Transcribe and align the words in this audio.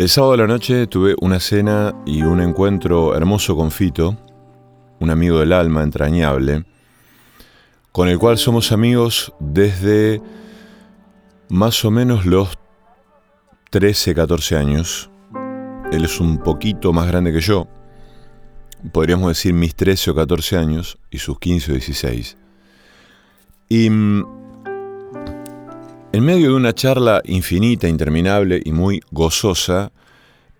El 0.00 0.08
sábado 0.08 0.32
de 0.32 0.38
la 0.38 0.46
noche 0.46 0.86
tuve 0.86 1.14
una 1.20 1.38
cena 1.40 1.94
y 2.06 2.22
un 2.22 2.40
encuentro 2.40 3.14
hermoso 3.14 3.54
con 3.54 3.70
Fito, 3.70 4.16
un 4.98 5.10
amigo 5.10 5.40
del 5.40 5.52
alma 5.52 5.82
entrañable, 5.82 6.64
con 7.92 8.08
el 8.08 8.18
cual 8.18 8.38
somos 8.38 8.72
amigos 8.72 9.34
desde 9.40 10.22
más 11.50 11.84
o 11.84 11.90
menos 11.90 12.24
los 12.24 12.58
13, 13.68 14.14
14 14.14 14.56
años. 14.56 15.10
Él 15.92 16.06
es 16.06 16.18
un 16.18 16.38
poquito 16.38 16.94
más 16.94 17.06
grande 17.06 17.30
que 17.30 17.42
yo, 17.42 17.68
podríamos 18.92 19.28
decir 19.28 19.52
mis 19.52 19.74
13 19.74 20.12
o 20.12 20.14
14 20.14 20.56
años 20.56 20.96
y 21.10 21.18
sus 21.18 21.38
15 21.38 21.72
o 21.72 21.74
16. 21.74 22.38
Y 23.68 23.90
mm, 23.90 24.39
en 26.12 26.24
medio 26.24 26.48
de 26.48 26.54
una 26.54 26.72
charla 26.72 27.22
infinita, 27.24 27.88
interminable 27.88 28.60
y 28.64 28.72
muy 28.72 29.00
gozosa, 29.12 29.92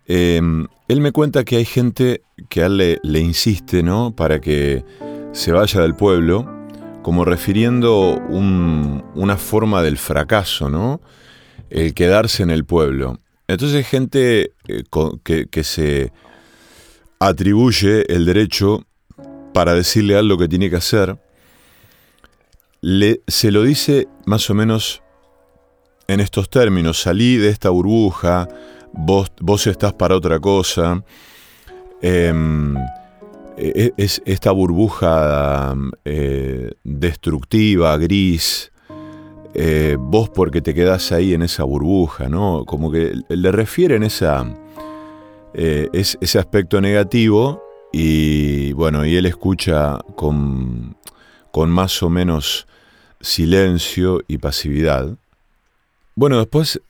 em, 0.07 0.67
él 0.87 1.01
me 1.01 1.11
cuenta 1.11 1.43
que 1.43 1.57
hay 1.57 1.65
gente 1.65 2.21
que 2.49 2.63
a 2.63 2.67
él 2.67 2.99
le, 3.01 3.19
insiste, 3.19 3.83
¿no? 3.83 4.15
Para 4.15 4.39
que 4.39 4.85
se 5.33 5.51
vaya 5.51 5.81
del 5.81 5.95
pueblo, 5.95 6.49
como 7.01 7.25
refiriendo 7.25 8.15
una 8.29 9.37
forma 9.37 9.81
del 9.81 9.97
fracaso, 9.97 10.69
¿no? 10.69 11.01
El 11.69 11.93
quedarse 11.93 12.43
en 12.43 12.49
el 12.49 12.65
pueblo. 12.65 13.19
Entonces 13.47 13.85
gente 13.87 14.53
eh, 14.67 14.83
que, 15.23 15.47
que, 15.47 15.63
se 15.63 16.13
atribuye 17.19 18.05
el 18.13 18.25
derecho 18.25 18.85
para 19.53 19.73
decirle 19.73 20.15
a 20.15 20.19
él 20.19 20.27
lo 20.27 20.37
que 20.37 20.47
tiene 20.47 20.69
que 20.69 20.77
hacer, 20.77 21.17
le, 22.79 23.21
se 23.27 23.51
lo 23.51 23.63
dice 23.63 24.07
más 24.25 24.49
o 24.49 24.53
menos 24.53 25.01
en 26.07 26.19
estos 26.19 26.49
términos, 26.49 27.01
salí 27.01 27.37
de 27.37 27.49
esta 27.49 27.69
burbuja, 27.69 28.47
vos, 28.93 29.31
vos 29.39 29.67
estás 29.67 29.93
para 29.93 30.15
otra 30.15 30.39
cosa, 30.39 31.03
em, 32.01 32.75
e, 33.57 33.73
e, 33.75 33.93
es 33.97 34.21
esta 34.25 34.51
burbuja 34.51 35.75
eh, 36.05 36.71
destructiva, 36.83 37.97
gris, 37.97 38.71
eh, 39.53 39.97
vos 39.99 40.29
porque 40.29 40.61
te 40.61 40.73
quedás 40.73 41.11
ahí 41.11 41.33
en 41.33 41.41
esa 41.41 41.63
burbuja, 41.63 42.29
¿no? 42.29 42.63
Como 42.65 42.91
que 42.91 43.13
le 43.27 43.51
refieren 43.51 44.03
esa, 44.03 44.45
eh, 45.53 45.89
ese 45.93 46.39
aspecto 46.39 46.79
negativo 46.79 47.61
y 47.91 48.71
bueno, 48.73 49.05
y 49.05 49.17
él 49.17 49.25
escucha 49.25 49.99
con, 50.15 50.95
con 51.51 51.69
más 51.69 52.01
o 52.01 52.09
menos 52.09 52.67
silencio 53.19 54.21
y 54.27 54.37
pasividad. 54.37 55.17
Bueno, 56.13 56.37
después, 56.39 56.81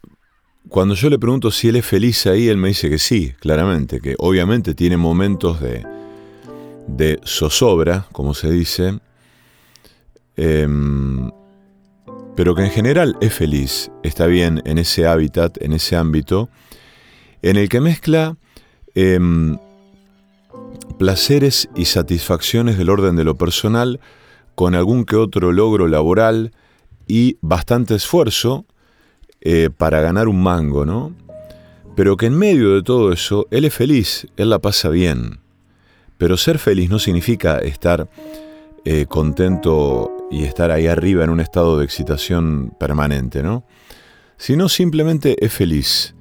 cuando 0.68 0.96
yo 0.96 1.10
le 1.10 1.20
pregunto 1.20 1.52
si 1.52 1.70
él 1.70 1.76
es 1.76 1.86
feliz 1.86 2.26
ahí, 2.26 2.48
él 2.48 2.58
me 2.58 2.70
dice 2.70 2.90
que 2.90 2.98
sí, 2.98 3.34
claramente, 3.40 4.00
que 4.02 4.16
obviamente 4.18 4.74
tiene 4.74 4.98
momentos 4.98 5.62
de, 5.62 5.86
de 6.88 7.20
zozobra, 7.24 8.08
como 8.12 8.34
se 8.34 8.50
dice, 8.50 9.00
em, 10.38 11.30
pero 12.36 12.56
que 12.56 12.64
en 12.64 12.72
general 12.72 13.16
es 13.22 13.34
feliz, 13.34 13.92
está 14.02 14.26
bien 14.26 14.62
en 14.66 14.80
ese 14.80 15.06
hábitat, 15.06 15.62
en 15.62 15.74
ese 15.74 15.96
ámbito, 15.96 16.50
en 17.44 17.58
el 17.58 17.70
que 17.70 17.80
mezcla 17.80 18.38
em, 18.96 19.58
placeres 20.98 21.70
y 21.76 21.86
satisfacciones 21.86 22.78
del 22.78 22.90
orden 22.90 23.16
de 23.16 23.24
lo 23.24 23.36
personal 23.36 24.00
con 24.56 24.74
algún 24.74 25.06
que 25.06 25.16
otro 25.16 25.52
logro 25.52 25.88
laboral 25.88 26.54
y 27.08 27.38
bastante 27.42 27.96
esfuerzo 27.96 28.66
eh, 29.42 29.70
para 29.76 30.02
ganar 30.02 30.28
un 30.28 30.42
mango, 30.42 30.86
¿no? 30.86 31.14
Pero 31.96 32.16
que 32.16 32.28
en 32.28 32.38
medio 32.38 32.76
de 32.76 32.84
todo 32.84 33.12
eso, 33.12 33.48
él 33.52 33.66
es 33.66 33.74
feliz, 33.74 34.28
él 34.38 34.50
la 34.50 34.60
pasa 34.60 34.90
bien. 34.90 35.40
Pero 36.18 36.38
ser 36.38 36.60
feliz 36.60 36.90
no 36.90 37.00
significa 37.00 37.58
estar 37.60 38.08
eh, 38.86 39.06
contento 39.08 40.12
y 40.32 40.44
estar 40.44 40.72
ahí 40.72 40.88
arriba 40.88 41.24
en 41.24 41.32
un 41.32 41.40
estado 41.40 41.78
de 41.78 41.86
excitación 41.86 42.74
permanente, 42.80 43.44
¿no? 43.44 43.66
Sino 44.38 44.70
simplemente 44.70 45.44
es 45.44 45.52
feliz. 45.52 46.16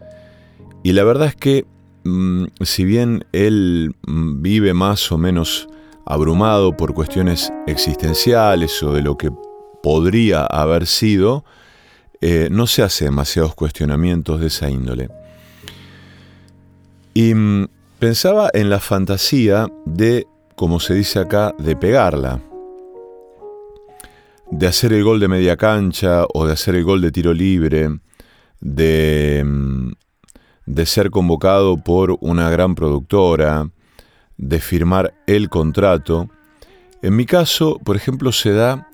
Y 0.82 0.92
la 0.92 1.04
verdad 1.04 1.28
es 1.28 1.36
que, 1.36 1.66
mm, 2.04 2.46
si 2.62 2.84
bien 2.84 3.24
él 3.32 3.94
mm, 4.06 4.42
vive 4.42 4.74
más 4.74 5.12
o 5.12 5.18
menos 5.18 5.68
abrumado 6.06 6.76
por 6.76 6.94
cuestiones 6.94 7.52
existenciales 7.66 8.82
o 8.82 8.92
de 8.92 9.02
lo 9.02 9.16
que 9.16 9.30
podría 9.82 10.44
haber 10.44 10.86
sido, 10.86 11.44
eh, 12.20 12.48
no 12.50 12.66
se 12.66 12.82
hace 12.82 13.06
demasiados 13.06 13.54
cuestionamientos 13.54 14.40
de 14.40 14.48
esa 14.48 14.68
índole. 14.68 15.08
Y 17.14 17.34
mm, 17.34 17.68
pensaba 17.98 18.50
en 18.52 18.70
la 18.70 18.78
fantasía 18.78 19.68
de, 19.86 20.26
como 20.54 20.80
se 20.80 20.94
dice 20.94 21.18
acá, 21.18 21.54
de 21.58 21.76
pegarla, 21.76 22.40
de 24.50 24.66
hacer 24.66 24.92
el 24.92 25.04
gol 25.04 25.20
de 25.20 25.28
media 25.28 25.56
cancha 25.56 26.24
o 26.34 26.46
de 26.46 26.52
hacer 26.52 26.74
el 26.74 26.84
gol 26.84 27.00
de 27.00 27.12
tiro 27.12 27.32
libre, 27.32 28.00
de, 28.60 29.42
mm, 29.44 29.92
de 30.66 30.86
ser 30.86 31.10
convocado 31.10 31.78
por 31.78 32.18
una 32.20 32.50
gran 32.50 32.74
productora, 32.74 33.70
de 34.36 34.60
firmar 34.60 35.14
el 35.26 35.48
contrato. 35.48 36.28
En 37.02 37.16
mi 37.16 37.24
caso, 37.24 37.78
por 37.82 37.96
ejemplo, 37.96 38.32
se 38.32 38.52
da 38.52 38.88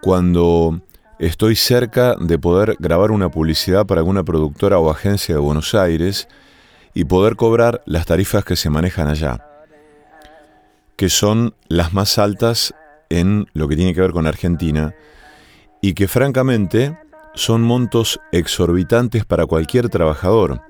cuando 0.00 0.80
Estoy 1.18 1.56
cerca 1.56 2.14
de 2.14 2.38
poder 2.38 2.76
grabar 2.78 3.10
una 3.10 3.28
publicidad 3.28 3.86
para 3.86 4.02
alguna 4.02 4.22
productora 4.22 4.78
o 4.78 4.88
agencia 4.88 5.34
de 5.34 5.40
Buenos 5.40 5.74
Aires 5.74 6.28
y 6.94 7.06
poder 7.06 7.34
cobrar 7.34 7.82
las 7.86 8.06
tarifas 8.06 8.44
que 8.44 8.54
se 8.54 8.70
manejan 8.70 9.08
allá, 9.08 9.44
que 10.94 11.08
son 11.08 11.54
las 11.66 11.92
más 11.92 12.18
altas 12.18 12.72
en 13.08 13.48
lo 13.52 13.66
que 13.66 13.74
tiene 13.74 13.94
que 13.94 14.00
ver 14.00 14.12
con 14.12 14.28
Argentina 14.28 14.94
y 15.80 15.94
que 15.94 16.06
francamente 16.06 16.96
son 17.34 17.62
montos 17.62 18.20
exorbitantes 18.30 19.24
para 19.24 19.44
cualquier 19.46 19.88
trabajador. 19.88 20.62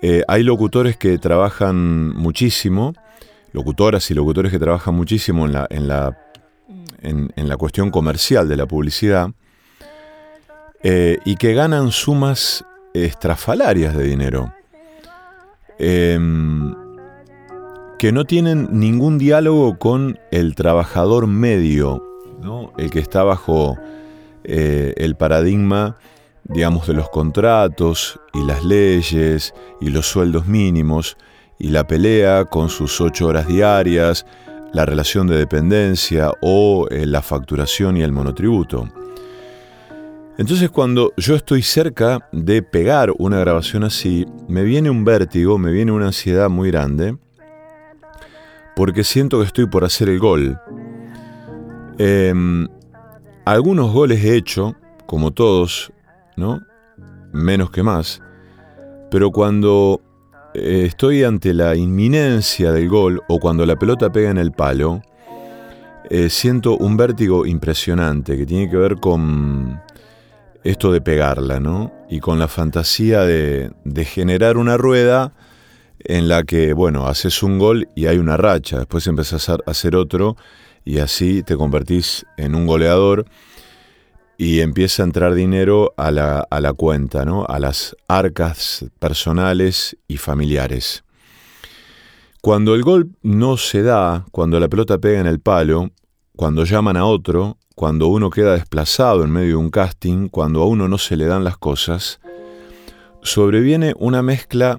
Eh, 0.00 0.22
hay 0.26 0.42
locutores 0.42 0.96
que 0.96 1.18
trabajan 1.18 2.16
muchísimo, 2.16 2.94
locutoras 3.52 4.10
y 4.10 4.14
locutores 4.14 4.52
que 4.52 4.58
trabajan 4.58 4.94
muchísimo 4.94 5.44
en 5.44 5.52
la, 5.52 5.66
en 5.68 5.86
la, 5.86 6.18
en 7.02 7.48
la 7.48 7.56
cuestión 7.58 7.90
comercial 7.90 8.48
de 8.48 8.56
la 8.56 8.64
publicidad, 8.64 9.32
eh, 10.82 11.18
y 11.24 11.36
que 11.36 11.54
ganan 11.54 11.90
sumas 11.90 12.64
estrafalarias 12.94 13.96
de 13.96 14.04
dinero, 14.04 14.52
em, 15.78 16.74
que 17.98 18.12
no 18.12 18.24
tienen 18.24 18.68
ningún 18.72 19.18
diálogo 19.18 19.78
con 19.78 20.18
el 20.30 20.54
trabajador 20.54 21.26
medio, 21.26 22.02
el 22.78 22.90
que 22.90 23.00
está 23.00 23.22
bajo 23.22 23.76
eh, 24.44 24.94
el 24.96 25.16
paradigma, 25.16 25.96
digamos, 26.44 26.86
de 26.86 26.94
los 26.94 27.10
contratos 27.10 28.18
y 28.32 28.44
las 28.44 28.64
leyes 28.64 29.54
y 29.80 29.90
los 29.90 30.06
sueldos 30.06 30.46
mínimos 30.46 31.16
y 31.58 31.68
la 31.68 31.86
pelea 31.86 32.46
con 32.46 32.70
sus 32.70 33.00
ocho 33.00 33.26
horas 33.26 33.46
diarias, 33.46 34.24
la 34.72 34.86
relación 34.86 35.26
de 35.26 35.36
dependencia 35.36 36.32
o 36.40 36.86
eh, 36.90 37.04
la 37.04 37.22
facturación 37.22 37.96
y 37.96 38.02
el 38.02 38.12
monotributo. 38.12 38.88
Entonces 40.38 40.70
cuando 40.70 41.12
yo 41.16 41.34
estoy 41.34 41.62
cerca 41.62 42.28
de 42.32 42.62
pegar 42.62 43.12
una 43.18 43.38
grabación 43.40 43.84
así, 43.84 44.26
me 44.48 44.62
viene 44.62 44.88
un 44.88 45.04
vértigo, 45.04 45.58
me 45.58 45.70
viene 45.70 45.92
una 45.92 46.06
ansiedad 46.06 46.48
muy 46.48 46.70
grande, 46.70 47.16
porque 48.74 49.04
siento 49.04 49.38
que 49.38 49.46
estoy 49.46 49.66
por 49.66 49.84
hacer 49.84 50.08
el 50.08 50.18
gol. 50.18 50.58
Em, 51.98 52.66
algunos 53.44 53.92
goles 53.92 54.24
he 54.24 54.36
hecho, 54.36 54.74
como 55.06 55.32
todos, 55.32 55.92
¿no? 56.36 56.62
Menos 57.32 57.70
que 57.70 57.82
más. 57.82 58.22
Pero 59.10 59.30
cuando 59.30 60.00
eh, 60.54 60.84
estoy 60.86 61.24
ante 61.24 61.52
la 61.52 61.76
inminencia 61.76 62.72
del 62.72 62.88
gol 62.88 63.22
o 63.28 63.38
cuando 63.38 63.66
la 63.66 63.76
pelota 63.76 64.10
pega 64.10 64.30
en 64.30 64.38
el 64.38 64.52
palo, 64.52 65.02
eh, 66.08 66.30
siento 66.30 66.76
un 66.76 66.96
vértigo 66.96 67.46
impresionante 67.46 68.36
que 68.36 68.46
tiene 68.46 68.70
que 68.70 68.76
ver 68.76 68.96
con 68.96 69.80
esto 70.64 70.92
de 70.92 71.00
pegarla, 71.00 71.60
¿no? 71.60 71.92
Y 72.08 72.20
con 72.20 72.38
la 72.38 72.48
fantasía 72.48 73.22
de, 73.22 73.72
generar 74.04 74.56
una 74.56 74.76
rueda 74.76 75.32
en 76.00 76.28
la 76.28 76.44
que, 76.44 76.72
bueno, 76.72 77.06
haces 77.06 77.42
un 77.42 77.58
gol 77.58 77.88
y 77.94 78.06
hay 78.06 78.18
una 78.18 78.36
racha, 78.36 78.78
después 78.78 79.06
empezás 79.06 79.48
a 79.48 79.58
hacer 79.66 79.96
otro 79.96 80.36
y 80.84 80.98
así 80.98 81.42
te 81.42 81.56
convertís 81.56 82.26
en 82.36 82.54
un 82.54 82.66
goleador 82.66 83.26
y 84.38 84.60
empieza 84.60 85.02
a 85.02 85.06
entrar 85.06 85.34
dinero 85.34 85.92
a 85.98 86.10
la, 86.10 86.46
a 86.50 86.60
la 86.60 86.72
cuenta, 86.72 87.26
¿no? 87.26 87.44
A 87.44 87.58
las 87.58 87.94
arcas 88.08 88.86
personales 88.98 89.98
y 90.08 90.16
familiares. 90.16 91.04
Cuando 92.40 92.74
el 92.74 92.82
gol 92.82 93.10
no 93.22 93.58
se 93.58 93.82
da, 93.82 94.24
cuando 94.32 94.58
la 94.58 94.68
pelota 94.68 94.96
pega 94.96 95.20
en 95.20 95.26
el 95.26 95.40
palo, 95.40 95.90
cuando 96.34 96.64
llaman 96.64 96.96
a 96.96 97.04
otro, 97.04 97.58
cuando 97.80 98.08
uno 98.08 98.28
queda 98.28 98.52
desplazado 98.52 99.24
en 99.24 99.30
medio 99.30 99.48
de 99.48 99.56
un 99.56 99.70
casting, 99.70 100.28
cuando 100.28 100.60
a 100.60 100.66
uno 100.66 100.86
no 100.86 100.98
se 100.98 101.16
le 101.16 101.24
dan 101.24 101.44
las 101.44 101.56
cosas, 101.56 102.20
sobreviene 103.22 103.94
una 103.98 104.20
mezcla 104.22 104.78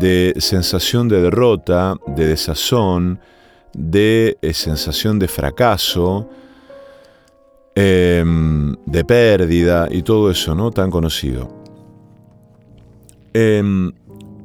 de 0.00 0.34
sensación 0.38 1.06
de 1.06 1.22
derrota, 1.22 1.94
de 2.08 2.26
desazón, 2.26 3.20
de 3.74 4.38
eh, 4.42 4.52
sensación 4.54 5.20
de 5.20 5.28
fracaso, 5.28 6.28
em, 7.76 8.74
de 8.86 9.04
pérdida 9.04 9.86
y 9.88 10.02
todo 10.02 10.28
eso, 10.28 10.56
¿no? 10.56 10.72
Tan 10.72 10.90
conocido. 10.90 11.48
Em, 13.34 13.92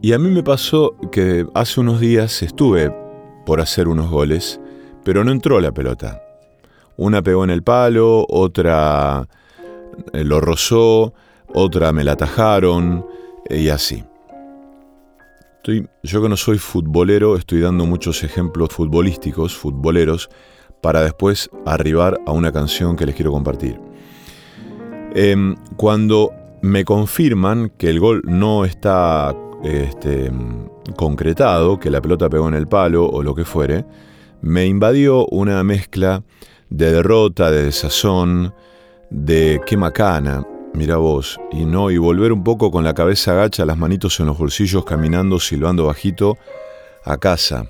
y 0.03 0.13
a 0.13 0.19
mí 0.19 0.29
me 0.29 0.43
pasó 0.43 0.95
que 1.11 1.47
hace 1.55 1.79
unos 1.79 1.99
días 1.99 2.43
estuve 2.43 2.95
por 3.43 3.59
hacer 3.59 3.87
unos 3.87 4.11
goles, 4.11 4.61
pero 5.03 5.23
no 5.23 5.31
entró 5.31 5.59
la 5.59 5.71
pelota. 5.71 6.21
Una 6.97 7.21
pegó 7.21 7.43
en 7.43 7.49
el 7.49 7.63
palo, 7.63 8.25
otra 8.29 9.27
eh, 10.13 10.23
lo 10.23 10.39
rozó, 10.39 11.13
otra 11.53 11.91
me 11.91 12.03
la 12.03 12.13
atajaron 12.13 13.05
y 13.49 13.69
así. 13.69 14.03
yo 16.03 16.21
que 16.21 16.29
no 16.29 16.37
soy 16.37 16.57
futbolero, 16.57 17.35
estoy 17.35 17.61
dando 17.61 17.85
muchos 17.85 18.23
ejemplos 18.23 18.69
futbolísticos, 18.69 19.55
futboleros, 19.55 20.29
para 20.81 21.03
después 21.03 21.49
arribar 21.65 22.19
a 22.25 22.31
una 22.31 22.51
canción 22.51 22.95
que 22.95 23.05
les 23.05 23.15
quiero 23.15 23.31
compartir. 23.31 23.79
Em, 25.13 25.55
cuando 25.75 26.31
me 26.61 26.85
confirman 26.85 27.71
que 27.77 27.89
el 27.89 27.99
gol 27.99 28.21
no 28.25 28.65
está 28.65 29.35
este, 29.63 30.31
concretado, 30.95 31.79
que 31.79 31.91
la 31.91 32.01
pelota 32.01 32.29
pegó 32.29 32.47
en 32.47 32.55
el 32.55 32.67
palo 32.67 33.05
o 33.05 33.21
lo 33.21 33.35
que 33.35 33.45
fuere, 33.45 33.85
me 34.41 34.65
invadió 34.65 35.27
una 35.27 35.63
mezcla 35.63 36.23
de 36.71 36.91
derrota, 36.91 37.51
de 37.51 37.65
desazón, 37.65 38.53
de 39.09 39.61
qué 39.65 39.75
macana, 39.75 40.47
mira 40.73 40.95
vos, 40.95 41.37
y 41.51 41.65
no, 41.65 41.91
y 41.91 41.97
volver 41.97 42.31
un 42.31 42.43
poco 42.43 42.71
con 42.71 42.85
la 42.85 42.93
cabeza 42.93 43.33
agacha, 43.33 43.65
las 43.65 43.77
manitos 43.77 44.19
en 44.21 44.27
los 44.27 44.37
bolsillos, 44.37 44.85
caminando, 44.85 45.37
silbando 45.39 45.85
bajito, 45.85 46.37
a 47.03 47.17
casa. 47.17 47.65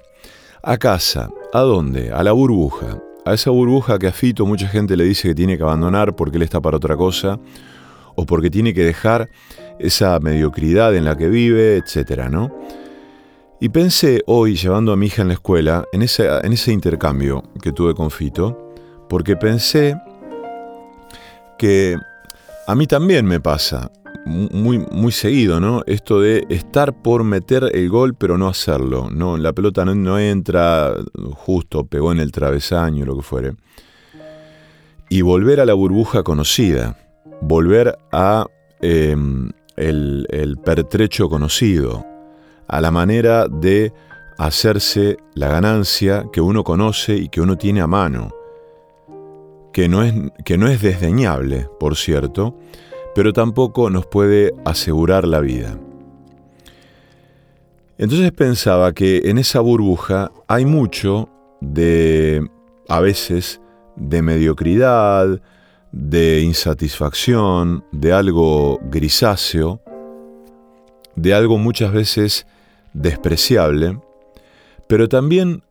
A 0.62 0.78
casa, 0.78 1.30
¿a 1.52 1.62
dónde? 1.62 2.12
A 2.12 2.24
la 2.24 2.32
burbuja. 2.32 3.02
A 3.26 3.34
esa 3.34 3.50
burbuja 3.50 3.98
que 3.98 4.08
a 4.08 4.12
Fito 4.12 4.46
mucha 4.46 4.68
gente 4.68 4.96
le 4.96 5.04
dice 5.04 5.30
que 5.30 5.36
tiene 5.36 5.58
que 5.58 5.64
abandonar 5.64 6.16
porque 6.16 6.38
él 6.38 6.44
está 6.44 6.62
para 6.62 6.78
otra 6.78 6.96
cosa, 6.96 7.40
o 8.14 8.26
porque 8.26 8.52
tiene 8.52 8.72
que 8.72 8.84
dejar 8.84 9.30
esa 9.80 10.20
mediocridad 10.20 10.96
en 10.96 11.06
la 11.06 11.18
que 11.18 11.28
vive, 11.28 11.78
etcétera, 11.78 12.30
¿no? 12.30 12.56
Y 13.60 13.70
pensé 13.70 14.22
hoy, 14.28 14.56
llevando 14.56 14.92
a 14.92 14.96
mi 14.96 15.08
hija 15.08 15.24
en 15.24 15.30
la 15.30 15.36
escuela, 15.36 15.86
en 15.92 16.04
ese, 16.04 16.28
en 16.28 16.54
ese 16.54 16.72
intercambio 16.72 17.44
que 17.64 17.72
tuve 17.72 17.96
con 17.96 18.12
Fito, 18.12 18.71
porque 19.12 19.36
pensé 19.36 20.02
que 21.58 21.98
a 22.66 22.76
mí 22.76 22.88
también 22.88 23.26
me 23.26 23.42
pasa 23.42 23.92
muy, 24.26 24.78
muy 24.78 25.12
seguido, 25.12 25.60
¿no? 25.60 25.82
Esto 25.86 26.22
de 26.22 26.46
estar 26.48 26.94
por 26.94 27.26
meter 27.26 27.70
el 27.74 27.90
gol 27.90 28.16
pero 28.16 28.38
no 28.38 28.48
hacerlo. 28.48 29.10
No, 29.12 29.36
la 29.36 29.52
pelota 29.52 29.84
no, 29.84 30.18
entra 30.18 30.94
justo, 31.34 31.84
pegó 31.84 32.14
en 32.14 32.20
el 32.20 32.32
travesaño, 32.32 33.06
lo 33.06 33.18
que 33.18 33.22
fuere. 33.22 33.56
Y 35.10 35.24
volver 35.24 35.60
a 35.60 35.66
la 35.66 35.74
burbuja 35.74 36.24
conocida, 36.24 36.98
volver 37.42 37.98
a 38.14 38.46
em, 38.80 39.52
el, 39.76 40.26
el 40.30 40.56
pertrecho 40.56 41.28
conocido, 41.28 42.06
a 42.66 42.80
la 42.80 42.92
manera 42.92 43.50
de 43.50 43.92
hacerse 44.38 45.18
la 45.34 45.50
ganancia 45.50 46.28
que 46.32 46.40
uno 46.40 46.64
conoce 46.64 47.18
y 47.18 47.28
que 47.28 47.42
uno 47.42 47.58
tiene 47.58 47.82
a 47.82 47.88
mano 47.88 48.32
que 49.74 49.88
no 49.88 50.04
es, 50.04 50.14
que 50.46 50.58
no 50.58 50.68
es 50.68 50.82
desdeñable, 50.82 51.68
por 51.80 51.96
cierto, 51.96 52.58
pero 53.16 53.34
tampoco 53.34 53.90
nos 53.90 54.06
puede 54.06 54.54
asegurar 54.66 55.28
la 55.28 55.40
vida. 55.40 55.78
Entonces 57.98 58.32
pensaba 58.32 58.94
que 58.94 59.30
en 59.30 59.38
esa 59.38 59.60
burbuja 59.60 60.32
hay 60.48 60.66
mucho 60.66 61.30
de, 61.60 62.44
a 62.90 63.00
veces, 63.00 63.62
de 63.96 64.22
mediocridad, 64.22 65.40
de 65.92 66.42
insatisfacción, 66.42 67.84
de 67.92 68.14
algo 68.14 68.80
grisáceo, 68.84 69.82
de 71.16 71.34
algo 71.34 71.58
muchas 71.58 71.92
veces 71.92 72.48
despreciable, 72.94 74.00
pero 74.88 75.08
también 75.08 75.64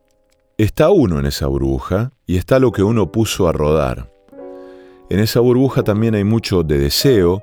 está 0.63 0.91
uno 0.91 1.19
en 1.19 1.25
esa 1.25 1.47
burbuja 1.47 2.11
y 2.27 2.37
está 2.37 2.59
lo 2.59 2.71
que 2.71 2.83
uno 2.83 3.11
puso 3.11 3.47
a 3.47 3.51
rodar. 3.51 4.11
En 5.09 5.19
esa 5.19 5.39
burbuja 5.39 5.81
también 5.81 6.13
hay 6.13 6.23
mucho 6.23 6.61
de 6.61 6.77
deseo, 6.77 7.41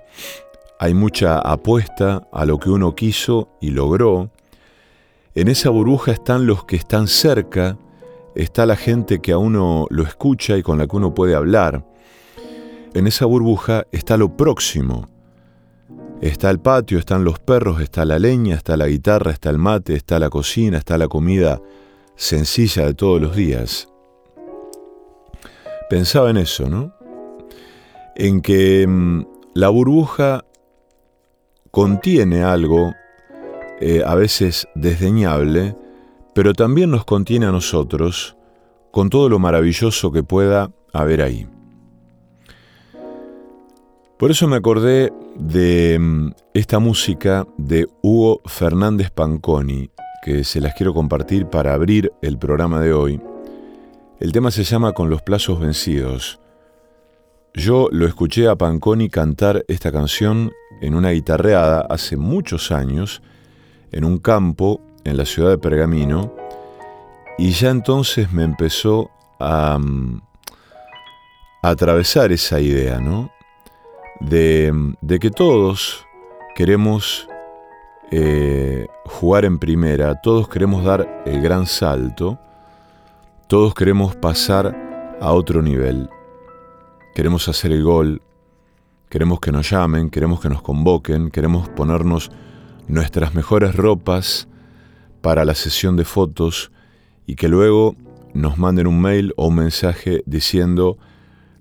hay 0.78 0.94
mucha 0.94 1.40
apuesta 1.40 2.28
a 2.32 2.44
lo 2.44 2.60
que 2.60 2.70
uno 2.70 2.94
quiso 2.94 3.48
y 3.60 3.70
logró. 3.70 4.30
En 5.34 5.48
esa 5.48 5.70
burbuja 5.70 6.12
están 6.12 6.46
los 6.46 6.64
que 6.64 6.76
están 6.76 7.08
cerca, 7.08 7.76
está 8.36 8.66
la 8.66 8.76
gente 8.76 9.20
que 9.20 9.32
a 9.32 9.38
uno 9.38 9.88
lo 9.90 10.04
escucha 10.04 10.56
y 10.56 10.62
con 10.62 10.78
la 10.78 10.86
que 10.86 10.96
uno 10.96 11.12
puede 11.12 11.34
hablar. 11.34 11.84
En 12.94 13.08
esa 13.08 13.26
burbuja 13.26 13.84
está 13.90 14.16
lo 14.16 14.36
próximo. 14.36 15.08
Está 16.20 16.50
el 16.50 16.60
patio, 16.60 17.00
están 17.00 17.24
los 17.24 17.40
perros, 17.40 17.80
está 17.80 18.04
la 18.04 18.20
leña, 18.20 18.54
está 18.54 18.76
la 18.76 18.86
guitarra, 18.86 19.32
está 19.32 19.50
el 19.50 19.58
mate, 19.58 19.94
está 19.94 20.20
la 20.20 20.30
cocina, 20.30 20.78
está 20.78 20.96
la 20.98 21.08
comida 21.08 21.60
sencilla 22.18 22.84
de 22.84 22.94
todos 22.94 23.22
los 23.22 23.34
días. 23.34 23.88
Pensaba 25.88 26.28
en 26.28 26.36
eso, 26.36 26.68
¿no? 26.68 26.92
En 28.14 28.42
que 28.42 28.86
mm, 28.86 29.24
la 29.54 29.70
burbuja 29.70 30.44
contiene 31.70 32.42
algo 32.42 32.92
eh, 33.80 34.02
a 34.04 34.14
veces 34.16 34.68
desdeñable, 34.74 35.76
pero 36.34 36.52
también 36.52 36.90
nos 36.90 37.04
contiene 37.04 37.46
a 37.46 37.52
nosotros 37.52 38.36
con 38.90 39.08
todo 39.08 39.28
lo 39.28 39.38
maravilloso 39.38 40.10
que 40.10 40.24
pueda 40.24 40.72
haber 40.92 41.22
ahí. 41.22 41.46
Por 44.18 44.32
eso 44.32 44.48
me 44.48 44.56
acordé 44.56 45.12
de 45.36 45.96
mm, 46.00 46.30
esta 46.52 46.80
música 46.80 47.46
de 47.56 47.86
Hugo 48.02 48.42
Fernández 48.46 49.10
Panconi, 49.10 49.90
que 50.22 50.44
se 50.44 50.60
las 50.60 50.74
quiero 50.74 50.94
compartir 50.94 51.46
para 51.46 51.74
abrir 51.74 52.12
el 52.22 52.38
programa 52.38 52.80
de 52.80 52.92
hoy, 52.92 53.20
el 54.20 54.32
tema 54.32 54.50
se 54.50 54.64
llama 54.64 54.92
Con 54.92 55.10
los 55.10 55.22
plazos 55.22 55.60
vencidos. 55.60 56.40
Yo 57.54 57.88
lo 57.92 58.06
escuché 58.06 58.48
a 58.48 58.56
Panconi 58.56 59.08
cantar 59.08 59.64
esta 59.68 59.92
canción 59.92 60.52
en 60.80 60.94
una 60.94 61.10
guitarreada 61.10 61.80
hace 61.88 62.16
muchos 62.16 62.72
años, 62.72 63.22
en 63.92 64.04
un 64.04 64.18
campo 64.18 64.80
en 65.04 65.16
la 65.16 65.24
ciudad 65.24 65.50
de 65.50 65.58
Pergamino, 65.58 66.34
y 67.38 67.50
ya 67.52 67.70
entonces 67.70 68.32
me 68.32 68.42
empezó 68.42 69.10
a, 69.38 69.78
mm, 69.78 70.20
atravesar 71.62 72.32
esa 72.32 72.60
idea, 72.60 73.00
¿no? 73.00 73.30
De, 74.20 74.72
de 75.00 75.18
que 75.18 75.30
todos 75.30 76.06
queremos 76.56 77.28
eh, 78.10 78.86
jugar 79.04 79.44
en 79.44 79.58
primera, 79.58 80.20
todos 80.20 80.48
queremos 80.48 80.84
dar 80.84 81.22
el 81.26 81.42
gran 81.42 81.66
salto, 81.66 82.38
todos 83.48 83.74
queremos 83.74 84.16
pasar 84.16 85.16
a 85.20 85.32
otro 85.32 85.62
nivel. 85.62 86.08
Queremos 87.14 87.48
hacer 87.48 87.72
el 87.72 87.82
gol, 87.82 88.22
queremos 89.10 89.40
que 89.40 89.52
nos 89.52 89.70
llamen, 89.70 90.08
queremos 90.08 90.40
que 90.40 90.48
nos 90.48 90.62
convoquen, 90.62 91.30
queremos 91.30 91.68
ponernos 91.68 92.30
nuestras 92.86 93.34
mejores 93.34 93.74
ropas 93.74 94.48
para 95.20 95.44
la 95.44 95.54
sesión 95.54 95.96
de 95.96 96.04
fotos 96.04 96.70
y 97.26 97.34
que 97.34 97.48
luego 97.48 97.94
nos 98.32 98.56
manden 98.56 98.86
un 98.86 99.00
mail 99.00 99.34
o 99.36 99.48
un 99.48 99.56
mensaje 99.56 100.22
diciendo 100.24 100.96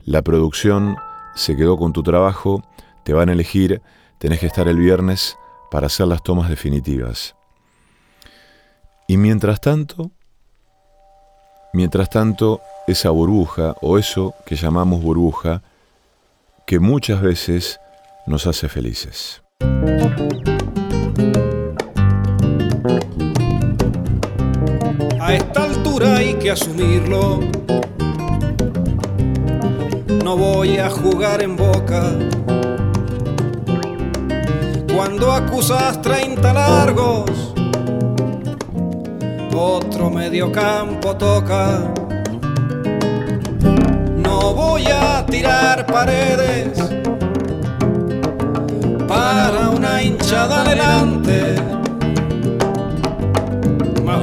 la 0.05 0.21
producción 0.21 0.95
se 1.36 1.57
quedó 1.57 1.77
con 1.77 1.91
tu 1.91 2.03
trabajo, 2.03 2.63
te 3.03 3.13
van 3.13 3.29
a 3.29 3.33
elegir, 3.33 3.81
tenés 4.17 4.39
que 4.39 4.45
estar 4.45 4.67
el 4.67 4.77
viernes 4.77 5.38
para 5.71 5.88
hacer 5.88 6.08
las 6.08 6.23
tomas 6.23 6.49
definitivas. 6.49 7.36
Y 9.08 9.17
mientras 9.17 9.62
tanto, 9.62 10.12
Mientras 11.77 12.10
tanto, 12.10 12.62
esa 12.88 13.12
burbuja 13.12 13.75
o 13.82 13.99
eso 13.99 14.34
que 14.45 14.56
llamamos 14.56 15.03
burbuja, 15.03 15.62
que 16.65 16.80
muchas 16.80 17.21
veces 17.21 17.80
nos 18.25 18.47
hace 18.47 18.67
felices. 18.67 19.43
A 25.19 25.34
esta 25.36 25.63
altura 25.65 26.15
hay 26.15 26.34
que 26.36 26.49
asumirlo. 26.49 27.41
No 30.23 30.36
voy 30.36 30.77
a 30.77 30.89
jugar 30.89 31.43
en 31.43 31.58
boca. 31.58 32.12
Cuando 34.97 35.31
acusas 35.31 36.01
30 36.01 36.53
largos 36.53 37.53
otro 39.55 40.10
medio 40.10 40.51
campo 40.51 41.15
toca. 41.15 41.93
No 44.15 44.55
voy 44.55 44.88
a 44.88 45.23
tirar 45.27 45.86
paredes 45.86 46.79
para 49.07 49.69
una 49.69 50.01
hinchada 50.01 50.62
adelante. 50.62 51.55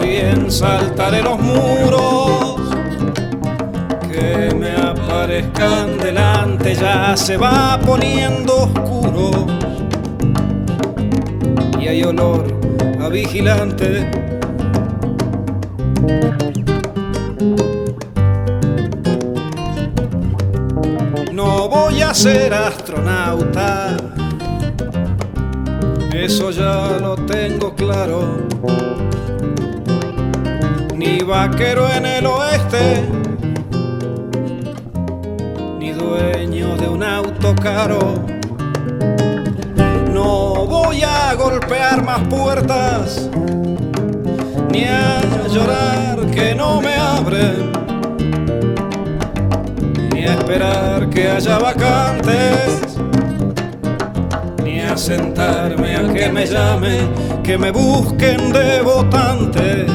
bien 0.03 0.51
saltaré 0.51 1.23
los 1.23 1.39
muros 1.39 2.57
que 4.11 4.53
me 4.57 4.75
aparezcan 4.75 5.99
delante 5.99 6.75
ya 6.75 7.17
se 7.17 7.37
va 7.37 7.81
poniendo 7.87 8.65
oscuro 8.65 9.47
y 11.85 11.89
hay 11.89 12.03
olor 12.03 12.47
a 12.99 13.09
vigilante 13.11 14.11
no 21.33 21.69
voy 21.69 22.01
a 22.01 22.15
ser 22.15 22.55
astronauta 22.55 23.97
eso 26.15 26.51
ya 26.53 26.97
lo 27.01 27.17
tengo 27.17 27.75
claro. 27.75 28.39
Ni 30.97 31.19
vaquero 31.19 31.87
en 31.91 32.07
el 32.07 32.25
oeste, 32.25 33.05
ni 35.79 35.91
dueño 35.93 36.77
de 36.79 36.89
un 36.89 37.03
auto 37.03 37.55
caro. 37.57 38.34
Voy 40.77 41.03
a 41.03 41.35
golpear 41.35 42.05
más 42.05 42.21
puertas, 42.29 43.31
ni 44.71 44.85
a 44.85 45.21
llorar 45.49 46.27
que 46.35 46.55
no 46.55 46.81
me 46.81 46.95
abren, 46.97 47.73
ni 50.13 50.25
a 50.25 50.35
esperar 50.35 51.09
que 51.11 51.29
haya 51.29 51.59
vacantes 51.59 52.75
sentarme 54.97 55.97
a 55.97 56.13
que 56.13 56.29
me 56.31 56.47
llame, 56.47 57.09
que 57.43 57.59
me 57.59 57.71
busquen 57.71 58.53
de 58.53 58.81
votante. 58.83 59.87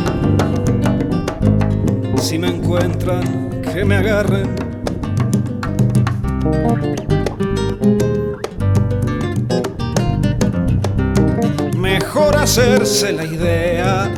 Si 2.17 2.37
me 2.37 2.49
encuentran, 2.49 3.61
que 3.61 3.85
me 3.85 3.97
agarren. 3.97 4.55
Hacerse 12.59 13.13
la 13.13 13.23
idea 13.23 14.11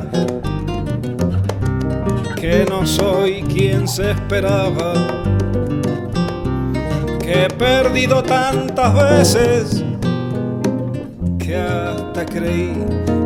que 2.36 2.66
no 2.68 2.88
soy 2.88 3.44
quien 3.44 3.88
se 3.88 4.12
esperaba, 4.12 4.94
que 7.20 7.44
he 7.44 7.50
perdido 7.50 8.24
tantas 8.24 8.94
veces 8.96 9.84
hasta 11.54 12.26
creí 12.26 12.74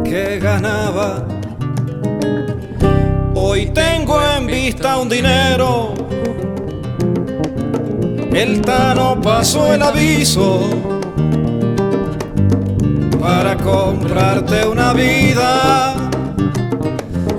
que 0.03 0.39
ganaba. 0.39 1.27
Hoy 3.35 3.67
tengo 3.67 4.19
en 4.35 4.47
vista 4.47 4.97
un 4.97 5.07
dinero. 5.07 5.93
El 8.33 8.61
Tano 8.61 9.21
pasó 9.21 9.71
el 9.73 9.81
aviso 9.83 10.84
comprarte 13.65 14.67
una 14.67 14.93
vida 14.93 15.95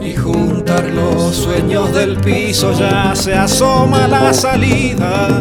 y 0.02 0.12
juntar 0.16 0.84
los 0.90 1.36
sueños 1.36 1.94
del 1.94 2.16
piso. 2.16 2.72
Ya 2.72 3.14
se 3.14 3.32
asoma 3.32 4.08
la 4.08 4.32
salida. 4.34 5.40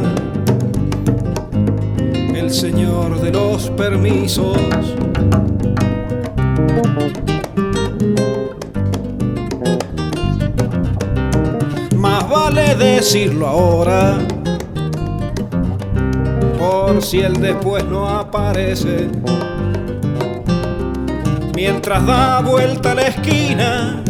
El 2.36 2.52
señor 2.52 3.20
de 3.20 3.32
los 3.32 3.72
permisos 3.72 4.58
más 11.98 12.30
vale 12.30 12.76
decirlo 12.76 13.48
ahora, 13.48 14.20
por 16.60 17.02
si 17.02 17.22
el 17.22 17.42
después 17.42 17.84
no 17.86 18.08
aparece. 18.08 19.10
Mientras 21.56 22.06
da 22.06 22.42
vuelta 22.42 22.92
a 22.92 22.96
la 22.96 23.04
esquina, 23.04 24.04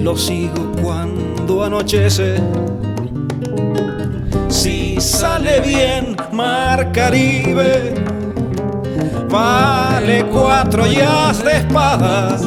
lo 0.00 0.16
sigo 0.16 0.70
cuando 0.80 1.64
anochece. 1.64 2.36
Si 4.48 5.00
sale 5.00 5.60
bien, 5.60 6.16
Mar 6.30 6.92
Caribe 6.92 7.94
vale 9.28 10.24
cuatro 10.26 10.86
yas 10.86 11.42
de 11.42 11.56
espadas. 11.56 12.42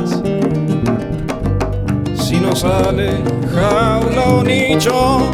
Si 2.16 2.40
no 2.40 2.56
sale 2.56 3.18
jaula 3.54 4.24
o 4.30 4.44
nicho, 4.44 5.30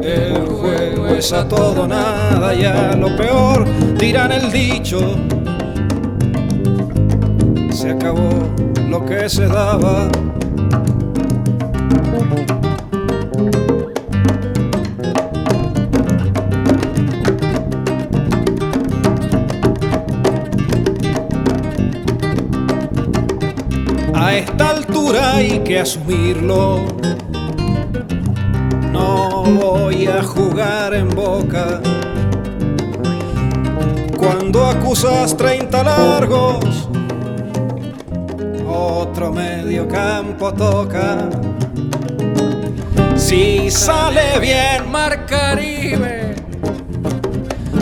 el 0.00 0.46
juego 0.46 1.08
es 1.08 1.32
a 1.32 1.48
todo 1.48 1.88
nada, 1.88 2.54
ya 2.54 2.94
lo 2.96 3.16
peor 3.16 3.66
dirán 3.98 4.30
el 4.30 4.52
dicho. 4.52 5.00
Se 7.84 7.90
acabó 7.90 8.30
lo 8.88 9.04
que 9.04 9.28
se 9.28 9.46
daba. 9.46 10.08
esta 24.38 24.70
altura 24.70 25.36
hay 25.36 25.58
que 25.58 25.80
asumirlo. 25.80 26.80
No 28.92 29.42
voy 29.44 30.06
a 30.06 30.22
jugar 30.22 30.94
en 30.94 31.10
boca. 31.10 31.82
Cuando 34.16 34.64
acusas 34.64 35.36
30 35.36 35.84
largos, 35.84 36.83
medio 39.32 39.86
campo 39.88 40.52
toca. 40.52 41.28
Si 43.16 43.70
sale 43.70 44.38
bien 44.40 44.90
Mar 44.90 45.26
Caribe, 45.26 46.34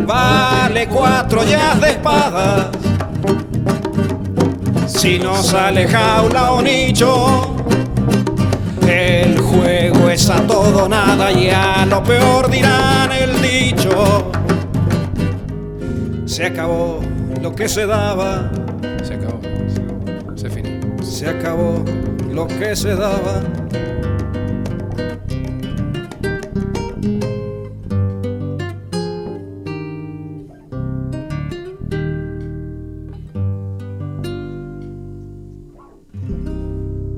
vale 0.07 0.89
cuatro 0.89 1.45
ya 1.45 1.75
de 1.77 1.91
espadas 1.91 2.83
si 5.03 5.19
no 5.19 5.35
sale 5.43 5.89
jaula 5.89 6.53
o 6.53 6.63
nicho. 6.63 7.57
El 8.87 9.37
juego 9.41 10.09
es 10.09 10.31
a 10.31 10.47
todo 10.47 10.89
nada 10.89 11.33
y 11.33 11.51
a 11.51 11.85
lo 11.87 12.05
peor 12.05 12.49
dirán 12.49 13.11
el 13.11 13.43
dicho. 13.43 14.31
Se 16.25 16.47
acabó 16.47 17.01
lo 17.41 17.53
que 17.53 17.69
se 17.69 17.85
daba. 17.85 18.62
Se 21.23 21.29
acabó 21.29 21.85
lo 22.33 22.49
que 22.49 22.75
se 22.75 22.97
daba. 22.97 23.45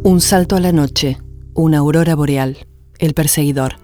Un 0.02 0.20
salto 0.20 0.56
a 0.56 0.60
la 0.60 0.72
noche, 0.72 1.16
una 1.54 1.78
aurora 1.78 2.14
boreal, 2.14 2.58
el 2.98 3.14
perseguidor. 3.14 3.83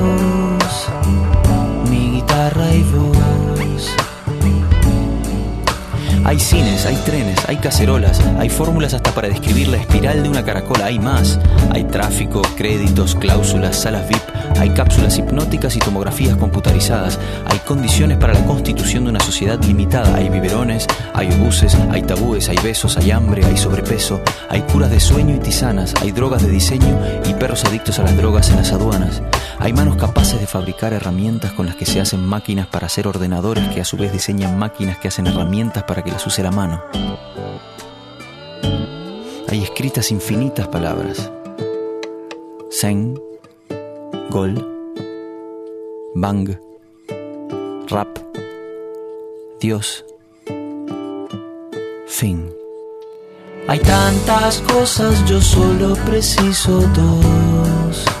Hay 6.31 6.39
cines, 6.39 6.85
hay 6.85 6.95
trenes, 6.95 7.37
hay 7.49 7.57
cacerolas, 7.57 8.21
hay 8.39 8.47
fórmulas 8.47 8.93
hasta 8.93 9.11
para 9.11 9.27
describir 9.27 9.67
la 9.67 9.75
espiral 9.75 10.23
de 10.23 10.29
una 10.29 10.45
caracola, 10.45 10.85
hay 10.85 10.97
más. 10.97 11.37
Hay 11.71 11.83
tráfico, 11.83 12.41
créditos, 12.55 13.15
cláusulas, 13.15 13.75
salas 13.75 14.07
VIP, 14.07 14.21
hay 14.57 14.69
cápsulas 14.69 15.17
hipnóticas 15.17 15.75
y 15.75 15.79
tomografías 15.79 16.37
computarizadas, 16.37 17.19
hay 17.47 17.59
condiciones 17.59 18.17
para 18.17 18.33
la 18.33 18.45
constitución 18.45 19.03
de 19.03 19.09
una 19.09 19.19
sociedad 19.19 19.61
limitada, 19.61 20.15
hay 20.15 20.29
biberones, 20.29 20.87
hay 21.13 21.29
obuses, 21.33 21.75
hay 21.89 22.03
tabúes, 22.03 22.47
hay 22.47 22.57
besos, 22.63 22.95
hay 22.95 23.11
hambre, 23.11 23.43
hay 23.43 23.57
sobrepeso, 23.57 24.21
hay 24.47 24.61
curas 24.61 24.89
de 24.89 25.01
sueño 25.01 25.35
y 25.35 25.39
tisanas, 25.39 25.93
hay 25.99 26.13
drogas 26.13 26.43
de 26.43 26.49
diseño 26.49 26.97
y 27.25 27.33
perros 27.33 27.65
adictos 27.65 27.99
a 27.99 28.03
las 28.03 28.15
drogas 28.15 28.49
en 28.51 28.55
las 28.55 28.71
aduanas. 28.71 29.21
Hay 29.63 29.73
manos 29.73 29.95
capaces 29.95 30.39
de 30.39 30.47
fabricar 30.47 30.91
herramientas 30.91 31.51
con 31.53 31.67
las 31.67 31.75
que 31.75 31.85
se 31.85 32.01
hacen 32.01 32.25
máquinas 32.25 32.65
para 32.65 32.87
hacer 32.87 33.07
ordenadores 33.07 33.67
que 33.69 33.79
a 33.79 33.85
su 33.85 33.95
vez 33.95 34.11
diseñan 34.11 34.57
máquinas 34.57 34.97
que 34.97 35.07
hacen 35.07 35.27
herramientas 35.27 35.83
para 35.83 36.03
que 36.03 36.09
las 36.09 36.25
use 36.25 36.41
la 36.41 36.49
mano. 36.49 36.81
Hay 39.47 39.61
escritas 39.61 40.09
infinitas 40.09 40.67
palabras. 40.67 41.31
Zen, 42.71 43.21
Gol, 44.31 44.67
Bang, 46.15 46.57
Rap, 47.87 48.17
Dios, 49.59 50.03
fin. 52.07 52.51
Hay 53.67 53.77
tantas 53.77 54.59
cosas, 54.61 55.23
yo 55.29 55.39
solo 55.39 55.93
preciso 56.07 56.79
dos. 56.79 58.20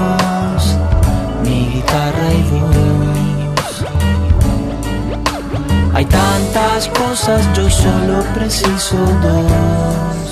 Hay 6.01 6.07
tantas 6.07 6.87
cosas, 6.87 7.55
yo 7.55 7.69
solo 7.69 8.23
preciso 8.33 8.97
dos. 8.97 10.31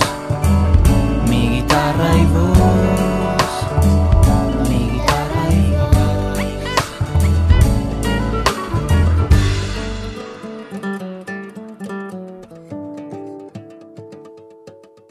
Mi 1.30 1.58
guitarra 1.58 2.18
y 2.18 2.26
voz, 2.26 3.68
mi 4.68 4.80
guitarra 4.90 5.44
y 5.52 5.70
voz. 5.76 6.00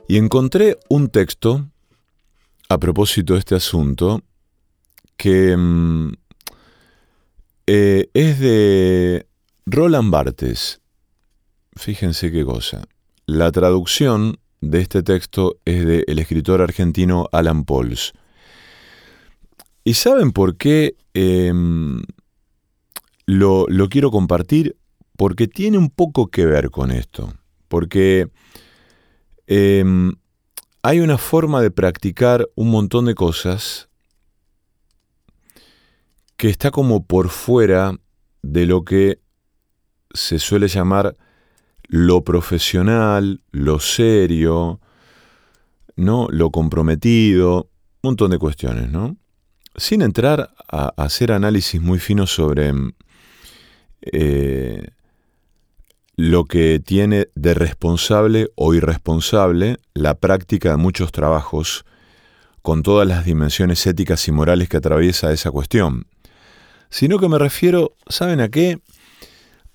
Y 0.09 0.17
encontré 0.17 0.77
un 0.89 1.09
texto 1.09 1.69
a 2.69 2.79
propósito 2.79 3.35
de 3.35 3.39
este 3.39 3.55
asunto 3.55 4.23
que 5.17 5.57
mm, 5.57 6.15
eh, 7.69 8.11
es 8.13 8.41
de 8.41 9.28
Roland 9.71 10.11
Barthes. 10.11 10.81
Fíjense 11.77 12.33
qué 12.33 12.43
cosa. 12.43 12.85
La 13.27 13.53
traducción 13.53 14.39
de 14.63 14.81
este 14.81 15.03
texto 15.03 15.59
es 15.67 15.85
del 15.85 16.05
el 16.07 16.19
escritor 16.19 16.63
argentino 16.63 17.29
Alan 17.33 17.65
Pauls. 17.65 18.15
¿Y 19.85 19.95
saben 19.95 20.33
por 20.33 20.57
qué 20.57 20.97
em, 21.13 22.03
lo, 23.27 23.67
lo 23.69 23.89
quiero 23.91 24.11
compartir? 24.11 24.77
Porque 25.19 25.49
tiene 25.49 25.77
un 25.77 25.91
poco 25.91 26.29
que 26.29 26.47
ver 26.47 26.71
con 26.71 26.91
esto. 26.91 27.35
Porque 27.69 28.31
em, 29.47 30.15
hay 30.83 31.01
una 31.01 31.19
forma 31.19 31.61
de 31.61 31.71
practicar 31.71 32.49
un 32.55 32.71
montón 32.71 33.05
de 33.05 33.15
cosas 33.15 33.91
que 36.39 36.49
está 36.49 36.71
como 36.71 37.05
por 37.05 37.29
fuera 37.29 37.99
de 38.43 38.65
lo 38.65 38.85
que 38.85 39.21
se 40.19 40.39
suele 40.39 40.69
llamar 40.69 41.17
lo 41.89 42.23
profesional, 42.23 43.43
lo 43.51 43.81
serio, 43.81 44.81
¿no? 45.97 46.29
lo 46.31 46.51
comprometido, 46.51 47.71
un 48.03 48.11
montón 48.11 48.31
de 48.31 48.39
cuestiones, 48.39 48.91
¿no? 48.91 49.17
Sin 49.77 50.03
entrar 50.03 50.51
a, 50.71 50.93
hacer 50.97 51.33
análisis 51.33 51.81
muy 51.81 51.99
finos 51.99 52.31
sobre 52.31 52.73
eh, 54.03 54.89
lo 56.17 56.45
que 56.45 56.81
tiene 56.85 57.29
de 57.35 57.55
responsable 57.55 58.49
o 58.57 58.75
irresponsable 58.75 59.79
la 59.95 60.15
práctica 60.15 60.73
de 60.73 60.77
muchos 60.77 61.13
trabajos 61.13 61.85
con 62.61 62.83
todas 62.83 63.07
las 63.07 63.25
dimensiones 63.25 63.87
éticas 63.87 64.27
y 64.29 64.33
morales 64.33 64.69
que 64.69 64.77
atraviesa 64.79 65.33
esa 65.33 65.51
cuestión, 65.53 66.07
sino 66.91 67.19
que 67.19 67.29
me 67.29 67.39
refiero, 67.39 67.95
¿saben 68.09 68.41
a 68.41 68.49
qué? 68.49 68.81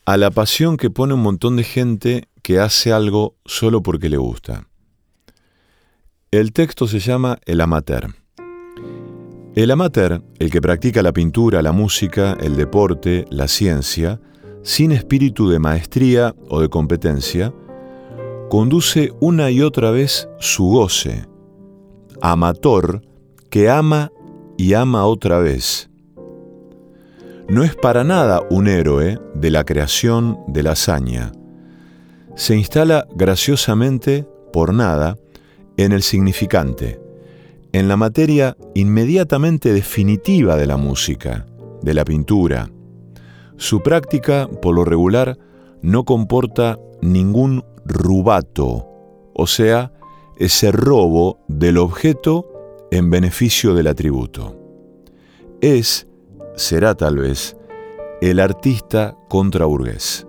A 0.06 0.18
la 0.18 0.32
pasión 0.32 0.76
que 0.76 0.90
pone 0.90 1.14
un 1.14 1.22
montón 1.22 1.56
de 1.56 1.64
gente 1.64 2.28
que 2.42 2.60
hace 2.60 2.92
algo 2.92 3.38
solo 3.46 3.82
porque 3.82 4.10
le 4.10 4.18
gusta. 4.18 4.68
El 6.30 6.52
texto 6.52 6.88
se 6.88 7.00
llama 7.00 7.40
El 7.46 7.62
amateur. 7.62 8.14
El 9.56 9.72
amateur, 9.72 10.22
el 10.40 10.52
que 10.52 10.62
practica 10.62 11.02
la 11.02 11.14
pintura, 11.14 11.62
la 11.62 11.72
música, 11.72 12.36
el 12.42 12.58
deporte, 12.58 13.24
la 13.30 13.48
ciencia, 13.48 14.20
sin 14.62 14.92
espíritu 14.92 15.48
de 15.48 15.60
maestría 15.60 16.36
o 16.50 16.60
de 16.60 16.68
competencia, 16.68 17.54
conduce 18.50 19.14
una 19.22 19.52
y 19.52 19.62
otra 19.62 19.92
vez 19.92 20.28
su 20.38 20.66
goce, 20.66 21.28
amator 22.22 23.04
que 23.50 23.70
ama 23.70 24.12
y 24.58 24.74
ama 24.74 25.06
otra 25.06 25.40
vez. 25.40 25.90
No 27.50 27.64
es 27.64 27.76
para 27.76 28.04
nada 28.04 28.42
un 28.50 28.68
héroe 28.68 29.20
de 29.36 29.52
la 29.52 29.64
creación 29.66 30.40
de 30.48 30.64
la 30.64 30.72
hazaña. 30.72 31.32
Se 32.36 32.56
instala 32.56 33.06
graciosamente, 33.16 34.26
por 34.52 34.74
nada, 34.74 35.18
en 35.78 35.92
el 35.92 36.04
significante, 36.04 37.00
en 37.74 37.88
la 37.88 37.98
materia 37.98 38.56
inmediatamente 38.74 39.74
definitiva 39.74 40.56
de 40.56 40.68
la 40.68 40.78
música, 40.78 41.46
de 41.82 41.94
la 41.94 42.06
pintura. 42.06 42.70
Su 43.58 43.82
práctica, 43.82 44.48
por 44.48 44.76
lo 44.76 44.86
regular, 44.86 45.38
no 45.82 46.06
comporta 46.06 46.80
ningún 47.02 47.66
rubato, 47.86 48.88
o 49.34 49.48
sea, 49.48 49.92
ese 50.38 50.72
robo 50.72 51.40
del 51.48 51.78
objeto 51.78 52.88
en 52.90 53.10
beneficio 53.10 53.74
del 53.74 53.88
atributo. 53.88 54.60
es, 55.62 56.08
será 56.56 56.96
tal 56.96 57.18
vez, 57.18 57.56
el 58.22 58.40
artista 58.40 59.18
contraburgués. 59.28 60.26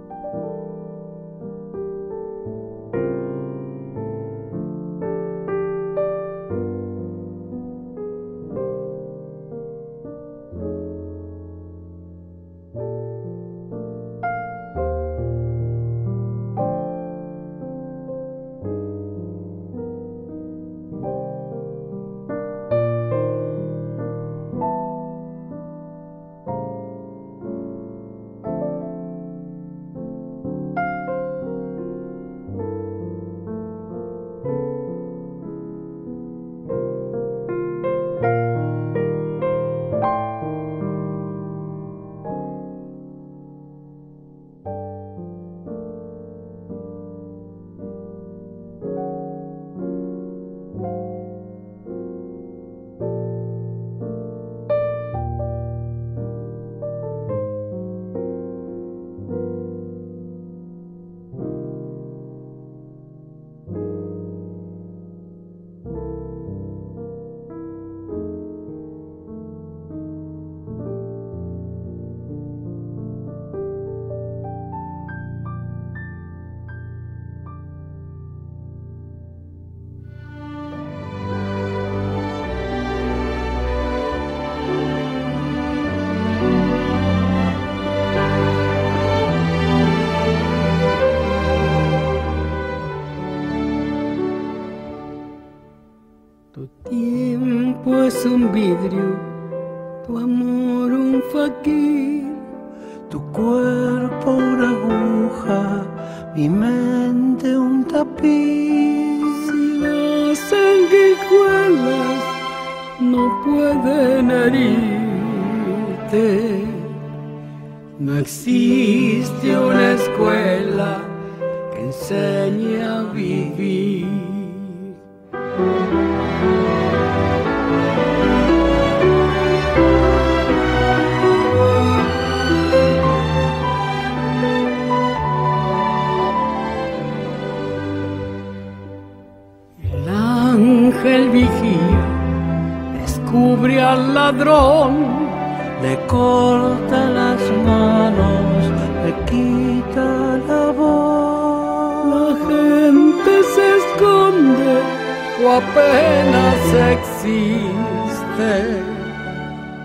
O 155.43 155.51
apenas 155.51 156.61
existe. 156.93 158.55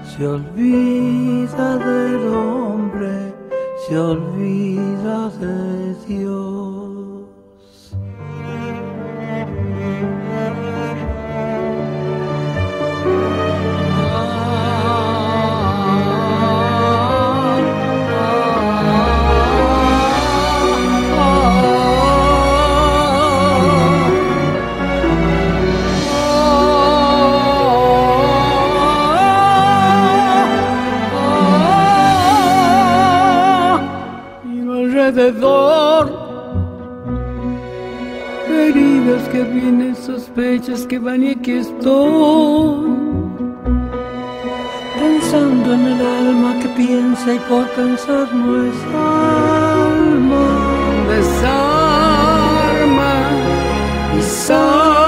Se 0.05 0.27
olvida 0.27 1.77
del 1.77 2.27
hombre, 2.27 3.33
se 3.87 3.97
olvida 3.97 5.29
de 5.39 5.95
Dios. 6.05 6.58
Vienen, 39.59 39.95
sospechas 39.95 40.85
que 40.87 40.99
van 40.99 41.23
y 41.23 41.29
aquí 41.31 41.51
estoy. 41.51 42.89
Pensando 44.99 45.73
en 45.73 45.87
el 45.87 46.01
alma 46.05 46.59
que 46.61 46.69
piensa 46.69 47.33
y 47.33 47.39
por 47.49 47.67
pensar 47.69 48.33
no 48.33 48.65
es 48.65 48.75
alma. 48.93 50.45
desarma 51.09 52.51
y 54.17 54.21
sangra. 54.21 54.98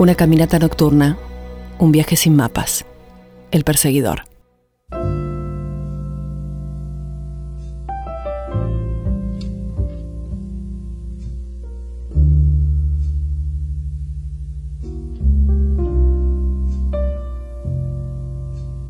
Una 0.00 0.14
caminata 0.14 0.58
nocturna, 0.58 1.18
un 1.78 1.92
viaje 1.92 2.16
sin 2.16 2.34
mapas. 2.34 2.86
El 3.50 3.64
perseguidor. 3.64 4.22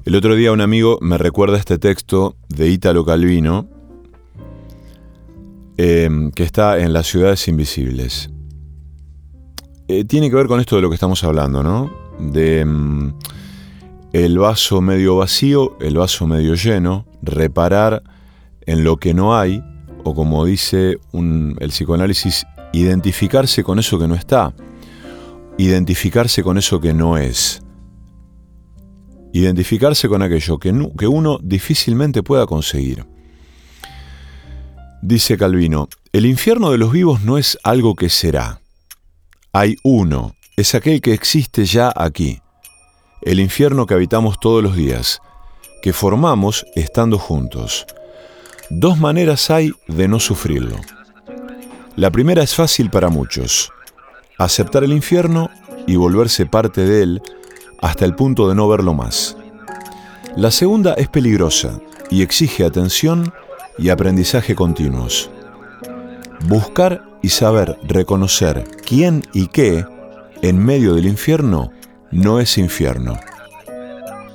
El 0.05 0.15
otro 0.15 0.37
día 0.37 0.53
un 0.53 0.61
amigo 0.61 0.99
me 1.01 1.19
recuerda 1.19 1.59
este 1.59 1.79
texto 1.79 2.37
de 2.49 2.69
Ítalo 2.69 3.05
Calvino 3.05 3.67
eh, 5.77 6.09
que 6.37 6.45
está 6.45 6.79
en 6.79 6.93
Las 6.93 7.09
ciudades 7.09 7.49
invisibles. 7.49 8.31
Eh, 9.93 10.05
tiene 10.05 10.31
que 10.31 10.37
ver 10.37 10.47
con 10.47 10.61
esto 10.61 10.77
de 10.77 10.83
lo 10.83 10.89
que 10.89 10.95
estamos 10.95 11.25
hablando, 11.25 11.65
¿no? 11.65 11.91
De 12.21 12.65
mm, 12.65 13.13
el 14.13 14.39
vaso 14.39 14.81
medio 14.81 15.17
vacío, 15.17 15.77
el 15.81 15.97
vaso 15.97 16.29
medio 16.29 16.55
lleno, 16.55 17.07
reparar 17.23 18.05
en 18.67 18.85
lo 18.85 18.99
que 18.99 19.15
no 19.15 19.37
hay, 19.37 19.65
o 20.05 20.15
como 20.15 20.45
dice 20.45 21.01
el 21.13 21.71
psicoanálisis, 21.71 22.47
identificarse 22.73 23.65
con 23.65 23.81
eso 23.81 23.99
que 23.99 24.07
no 24.07 24.15
está, 24.15 24.55
identificarse 25.59 26.45
con 26.45 26.57
eso 26.57 26.81
que 26.81 26.95
no 26.95 27.19
es, 27.19 27.61
identificarse 29.33 30.09
con 30.09 30.23
aquello 30.23 30.59
que 30.59 31.09
uno 31.09 31.41
difícilmente 31.43 32.23
pueda 32.23 32.47
conseguir. 32.47 33.07
Dice 35.03 35.37
Calvino, 35.37 35.89
el 36.13 36.27
infierno 36.27 36.71
de 36.71 36.79
los 36.79 36.93
vivos 36.93 37.23
no 37.23 37.39
es 37.39 37.59
algo 37.65 37.97
que 37.97 38.09
será, 38.09 38.60
hay 39.53 39.79
uno, 39.83 40.37
es 40.57 40.77
aquel 40.77 41.01
que 41.01 41.13
existe 41.13 41.65
ya 41.65 41.93
aquí, 41.97 42.41
el 43.21 43.41
infierno 43.41 43.85
que 43.85 43.95
habitamos 43.95 44.39
todos 44.39 44.63
los 44.63 44.77
días, 44.77 45.21
que 45.83 45.93
formamos 45.93 46.65
estando 46.77 47.19
juntos. 47.19 47.85
Dos 48.71 48.97
maneras 48.99 49.51
hay 49.51 49.73
de 49.89 50.07
no 50.07 50.21
sufrirlo. 50.21 50.77
La 51.97 52.13
primera 52.13 52.45
es 52.45 52.55
fácil 52.55 52.91
para 52.91 53.09
muchos, 53.09 53.73
aceptar 54.39 54.85
el 54.85 54.93
infierno 54.93 55.51
y 55.85 55.97
volverse 55.97 56.47
parte 56.47 56.85
de 56.85 57.03
él 57.03 57.23
hasta 57.83 58.05
el 58.05 58.15
punto 58.15 58.49
de 58.49 58.55
no 58.55 58.69
verlo 58.69 58.95
más. 58.95 59.37
La 60.37 60.53
segunda 60.53 60.95
es 60.95 61.09
peligrosa 61.09 61.81
y 62.09 62.23
exige 62.23 62.65
atención 62.65 63.33
y 63.79 63.89
aprendizaje 63.89 64.55
continuos. 64.55 65.29
Buscar 66.47 67.10
y 67.23 67.29
saber 67.29 67.79
reconocer 67.83 68.65
quién 68.87 69.23
y 69.33 69.49
qué 69.49 69.85
en 70.43 70.65
medio 70.65 70.95
del 70.95 71.07
infierno 71.07 71.71
no 72.11 72.41
es 72.41 72.59
infierno. 72.59 73.19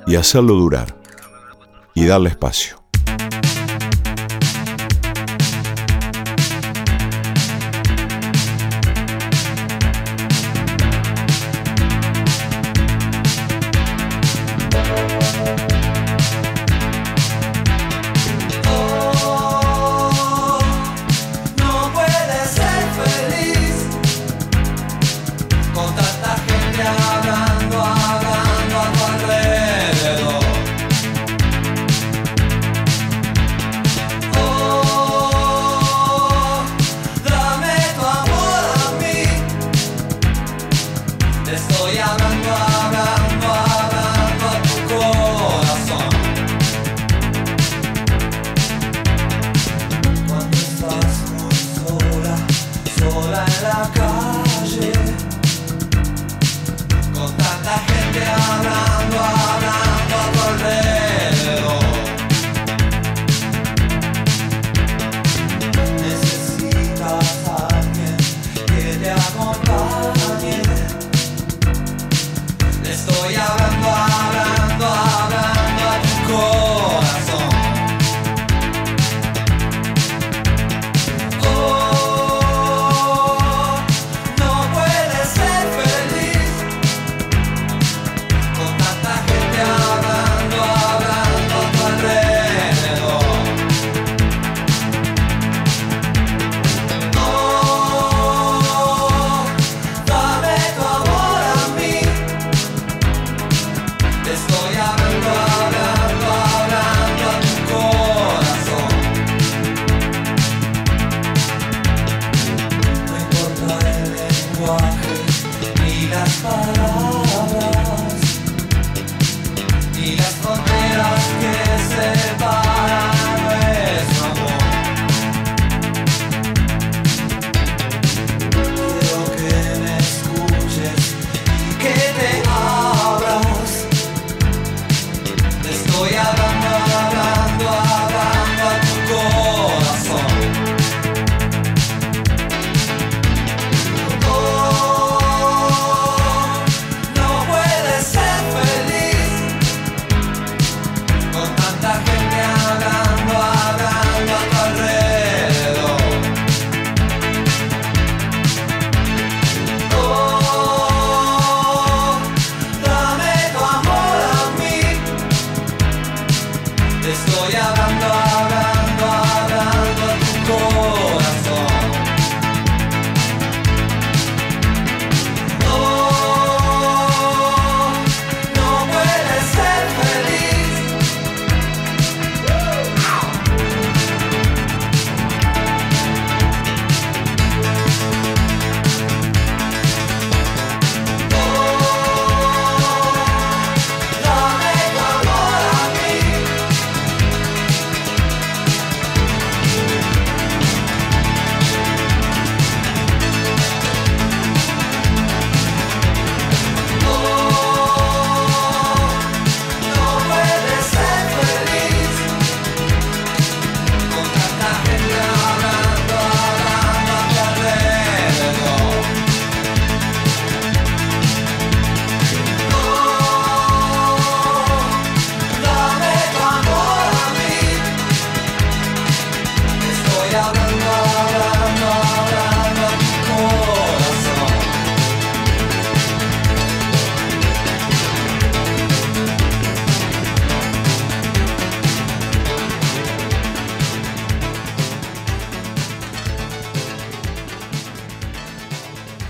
Y 0.06 0.16
hacerlo 0.16 0.54
durar 0.54 0.96
y 1.94 2.06
darle 2.06 2.30
espacio. 2.30 2.85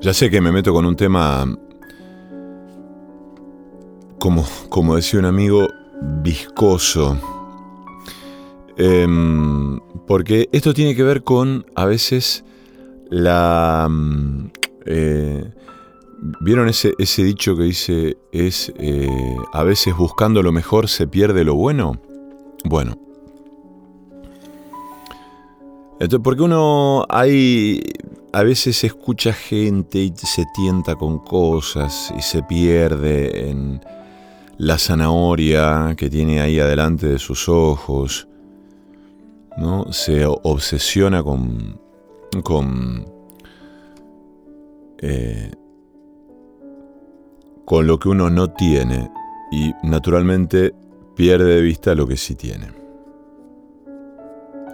Ya 0.00 0.14
sé 0.14 0.30
que 0.30 0.40
me 0.40 0.50
meto 0.50 0.72
con 0.72 0.86
un 0.86 0.96
tema, 0.96 1.46
como, 4.18 4.46
como 4.70 4.96
decía 4.96 5.20
un 5.20 5.26
amigo, 5.26 5.68
viscoso. 6.22 7.18
Em, 8.78 9.78
porque 10.06 10.48
esto 10.52 10.72
tiene 10.72 10.94
que 10.94 11.02
ver 11.02 11.22
con, 11.22 11.66
a 11.74 11.84
veces, 11.84 12.44
la... 13.10 13.88
mm, 13.90 14.50
eh, 14.86 15.52
¿Vieron 16.40 16.68
ese, 16.68 16.94
ese 16.98 17.22
dicho 17.22 17.54
que 17.56 17.62
dice, 17.64 18.16
es, 18.32 18.72
eh, 18.78 19.36
a 19.52 19.62
veces 19.64 19.94
buscando 19.96 20.42
lo 20.42 20.52
mejor 20.52 20.88
se 20.88 21.06
pierde 21.06 21.44
lo 21.44 21.54
bueno? 21.54 22.00
Bueno. 22.64 22.98
Porque 26.22 26.42
uno 26.42 27.04
hay, 27.10 27.82
a 28.32 28.42
veces 28.42 28.84
escucha 28.84 29.32
gente 29.32 29.98
y 29.98 30.12
se 30.16 30.44
tienta 30.54 30.94
con 30.94 31.18
cosas 31.18 32.12
y 32.16 32.22
se 32.22 32.42
pierde 32.42 33.50
en 33.50 33.80
la 34.58 34.78
zanahoria 34.78 35.94
que 35.96 36.08
tiene 36.10 36.40
ahí 36.40 36.60
adelante 36.60 37.08
de 37.08 37.18
sus 37.18 37.48
ojos, 37.48 38.28
¿no? 39.56 39.92
Se 39.92 40.24
obsesiona 40.26 41.22
con, 41.22 41.80
con, 42.44 43.06
eh, 44.98 45.50
con 47.64 47.86
lo 47.86 47.98
que 47.98 48.10
uno 48.10 48.30
no 48.30 48.52
tiene 48.52 49.10
y 49.50 49.72
naturalmente 49.82 50.74
pierde 51.16 51.56
de 51.56 51.62
vista 51.62 51.94
lo 51.94 52.06
que 52.06 52.16
sí 52.16 52.34
tiene. 52.34 52.79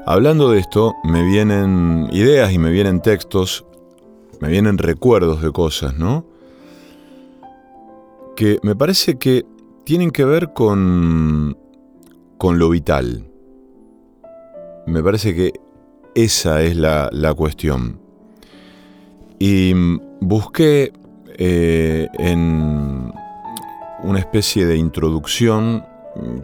Hablando 0.09 0.53
de 0.53 0.61
esto, 0.61 0.95
me 1.03 1.25
vienen 1.25 2.09
ideas 2.13 2.53
y 2.53 2.59
me 2.59 2.71
vienen 2.71 3.03
textos, 3.03 3.67
me 4.41 4.49
vienen 4.49 4.79
recuerdos 4.79 5.43
de 5.43 5.51
cosas, 5.51 5.99
¿no? 5.99 6.25
Que 8.37 8.61
me 8.63 8.77
parece 8.77 9.19
que 9.19 9.45
tienen 9.83 10.13
que 10.13 10.25
ver 10.25 10.53
con, 10.53 11.59
con 12.39 12.57
lo 12.61 12.71
vital. 12.71 13.27
Me 14.87 15.03
parece 15.03 15.35
que 15.35 15.55
esa 16.15 16.63
es 16.63 16.77
la, 16.77 17.11
la 17.11 17.35
cuestión. 17.35 17.99
Y 19.41 19.73
busqué 20.21 20.93
eh, 21.37 22.07
en 22.17 23.13
una 24.05 24.21
especie 24.21 24.67
de 24.67 24.77
introducción 24.77 25.85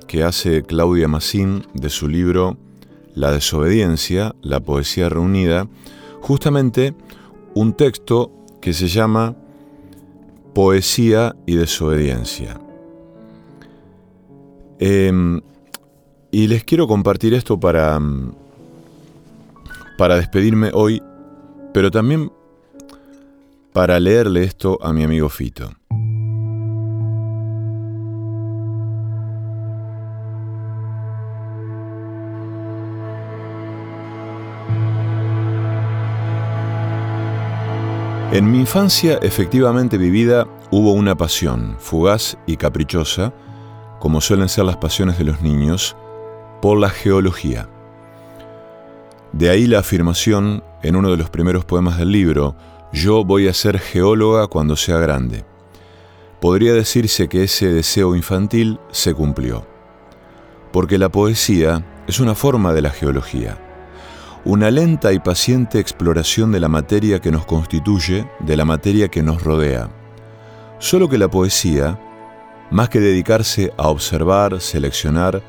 que 0.08 0.24
hace 0.24 0.64
Claudia 0.64 1.06
Massín 1.06 1.64
de 1.74 1.90
su 1.90 2.08
libro 2.08 2.56
la 3.14 3.32
desobediencia, 3.32 4.34
la 4.42 4.60
poesía 4.60 5.08
reunida, 5.08 5.68
justamente 6.20 6.94
un 7.54 7.74
texto 7.74 8.30
que 8.60 8.72
se 8.72 8.88
llama 8.88 9.36
Poesía 10.54 11.34
y 11.46 11.56
desobediencia. 11.56 12.60
Em, 14.78 15.40
y 16.30 16.46
les 16.46 16.64
quiero 16.64 16.86
compartir 16.86 17.34
esto 17.34 17.58
para, 17.58 18.00
para 19.98 20.16
despedirme 20.16 20.70
hoy, 20.72 21.02
pero 21.72 21.90
también 21.90 22.32
para 23.72 23.98
leerle 24.00 24.44
esto 24.44 24.78
a 24.82 24.92
mi 24.92 25.04
amigo 25.04 25.28
Fito. 25.28 25.70
En 38.32 38.50
mi 38.50 38.60
infancia 38.60 39.18
efectivamente 39.20 39.98
vivida 39.98 40.46
hubo 40.70 40.94
una 40.94 41.14
pasión, 41.14 41.76
fugaz 41.78 42.38
y 42.46 42.56
caprichosa, 42.56 43.34
como 44.00 44.22
suelen 44.22 44.48
ser 44.48 44.64
las 44.64 44.78
pasiones 44.78 45.18
de 45.18 45.24
los 45.24 45.42
niños, 45.42 45.98
por 46.62 46.78
la 46.78 46.88
geología. 46.88 47.68
De 49.34 49.50
ahí 49.50 49.66
la 49.66 49.80
afirmación 49.80 50.64
en 50.82 50.96
uno 50.96 51.10
de 51.10 51.18
los 51.18 51.28
primeros 51.28 51.66
poemas 51.66 51.98
del 51.98 52.10
libro, 52.10 52.56
yo 52.90 53.22
voy 53.22 53.48
a 53.48 53.52
ser 53.52 53.78
geóloga 53.78 54.46
cuando 54.46 54.76
sea 54.76 54.96
grande. 54.96 55.44
Podría 56.40 56.72
decirse 56.72 57.28
que 57.28 57.42
ese 57.42 57.70
deseo 57.70 58.16
infantil 58.16 58.80
se 58.92 59.12
cumplió, 59.12 59.66
porque 60.72 60.96
la 60.96 61.10
poesía 61.10 61.84
es 62.06 62.18
una 62.18 62.34
forma 62.34 62.72
de 62.72 62.80
la 62.80 62.90
geología 62.90 63.58
una 64.44 64.72
lenta 64.72 65.12
y 65.12 65.20
paciente 65.20 65.78
exploración 65.78 66.50
de 66.50 66.58
la 66.58 66.68
materia 66.68 67.20
que 67.20 67.30
nos 67.30 67.46
constituye, 67.46 68.28
de 68.40 68.56
la 68.56 68.64
materia 68.64 69.08
que 69.08 69.22
nos 69.22 69.42
rodea. 69.42 69.88
Solo 70.80 71.08
que 71.08 71.16
la 71.16 71.30
poesía, 71.30 72.00
más 72.72 72.88
que 72.88 72.98
dedicarse 72.98 73.72
a 73.76 73.88
observar, 73.88 74.60
seleccionar, 74.60 75.42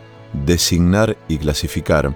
designar 0.46 1.18
y 1.28 1.40
clasificar, 1.40 2.16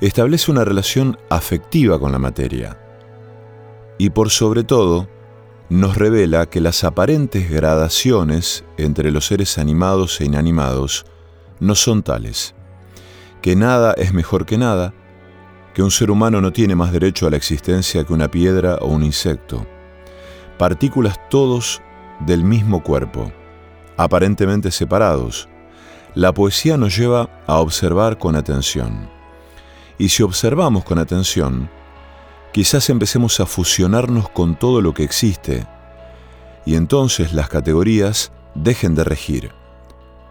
establece 0.00 0.50
una 0.50 0.64
relación 0.64 1.18
afectiva 1.28 1.98
con 1.98 2.10
la 2.10 2.18
materia. 2.18 2.78
Y 3.98 4.10
por 4.10 4.30
sobre 4.30 4.64
todo, 4.64 5.08
nos 5.68 5.96
revela 5.96 6.46
que 6.46 6.62
las 6.62 6.84
aparentes 6.84 7.50
gradaciones 7.50 8.64
entre 8.78 9.10
los 9.10 9.26
seres 9.26 9.58
animados 9.58 10.22
e 10.22 10.24
inanimados 10.24 11.04
no 11.60 11.74
son 11.74 12.02
tales, 12.02 12.54
que 13.42 13.56
nada 13.56 13.92
es 13.92 14.14
mejor 14.14 14.46
que 14.46 14.56
nada, 14.56 14.94
que 15.74 15.82
un 15.82 15.90
ser 15.90 16.10
humano 16.10 16.40
no 16.40 16.52
tiene 16.52 16.74
más 16.74 16.92
derecho 16.92 17.26
a 17.26 17.30
la 17.30 17.36
existencia 17.36 18.04
que 18.04 18.12
una 18.12 18.30
piedra 18.30 18.76
o 18.80 18.88
un 18.88 19.02
insecto. 19.02 19.66
Partículas 20.58 21.18
todos 21.28 21.80
del 22.20 22.44
mismo 22.44 22.82
cuerpo, 22.82 23.32
aparentemente 23.96 24.70
separados. 24.70 25.48
La 26.14 26.34
poesía 26.34 26.76
nos 26.76 26.96
lleva 26.96 27.30
a 27.46 27.56
observar 27.60 28.18
con 28.18 28.36
atención. 28.36 29.08
Y 29.98 30.08
si 30.08 30.22
observamos 30.22 30.84
con 30.84 30.98
atención, 30.98 31.70
quizás 32.52 32.90
empecemos 32.90 33.38
a 33.40 33.46
fusionarnos 33.46 34.28
con 34.28 34.58
todo 34.58 34.80
lo 34.80 34.92
que 34.92 35.04
existe, 35.04 35.66
y 36.66 36.74
entonces 36.74 37.32
las 37.32 37.48
categorías 37.48 38.32
dejen 38.54 38.94
de 38.94 39.04
regir, 39.04 39.52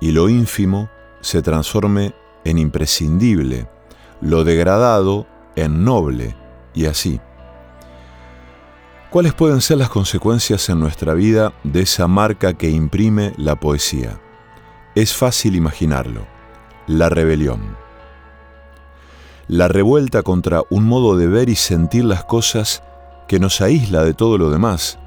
y 0.01 0.11
lo 0.11 0.29
ínfimo 0.29 0.89
se 1.21 1.41
transforme 1.41 2.13
en 2.43 2.57
imprescindible, 2.57 3.67
lo 4.22 4.43
degradado 4.43 5.28
en 5.55 5.84
noble 5.84 6.36
y 6.74 6.86
así. 6.86 7.20
¿Cuáles 9.09 9.34
pueden 9.34 9.61
ser 9.61 9.78
las 9.78 9.89
consecuencias 9.89 10.70
en 10.70 10.80
nuestra 10.80 11.13
vida 11.13 11.53
de 11.63 11.82
esa 11.82 12.07
marca 12.07 12.53
que 12.53 12.70
imprime 12.70 13.34
la 13.38 13.59
poesía? 13.59 14.20
Es 14.95 15.15
fácil 15.15 15.55
imaginarlo. 15.55 16.28
La 16.86 17.09
rebelión. 17.09 17.76
La 19.47 19.67
revuelta 19.67 20.22
contra 20.22 20.61
un 20.70 20.86
modo 20.86 21.17
de 21.17 21.28
ver 21.28 21.49
y 21.49 21.55
sentir 21.55 22.05
las 22.05 22.24
cosas 22.24 22.84
que 23.28 23.39
nos 23.39 23.61
aísla 23.61 24.03
de 24.03 24.13
todo 24.13 24.38
lo 24.38 24.49
demás. 24.49 24.99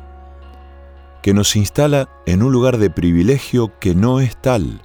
que 1.22 1.34
nos 1.34 1.54
instala 1.54 2.08
en 2.26 2.42
un 2.42 2.50
lugar 2.52 2.78
de 2.78 2.90
privilegio 2.90 3.78
que 3.78 3.94
no 3.94 4.18
es 4.18 4.36
tal 4.36 4.82